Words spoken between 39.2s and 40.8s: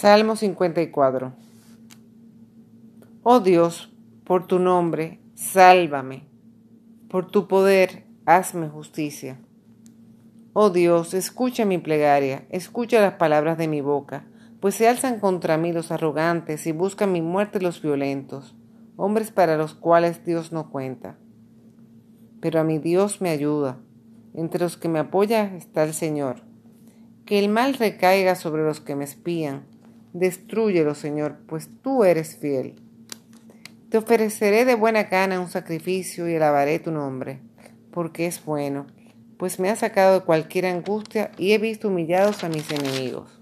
pues me ha sacado de cualquier